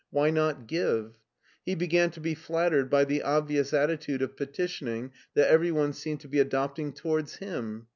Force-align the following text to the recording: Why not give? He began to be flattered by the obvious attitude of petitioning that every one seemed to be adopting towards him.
Why 0.09 0.31
not 0.31 0.65
give? 0.65 1.19
He 1.63 1.75
began 1.75 2.09
to 2.09 2.19
be 2.19 2.33
flattered 2.33 2.89
by 2.89 3.05
the 3.05 3.21
obvious 3.21 3.71
attitude 3.71 4.23
of 4.23 4.35
petitioning 4.35 5.11
that 5.35 5.47
every 5.47 5.71
one 5.71 5.93
seemed 5.93 6.21
to 6.21 6.27
be 6.27 6.39
adopting 6.39 6.91
towards 6.91 7.35
him. 7.35 7.85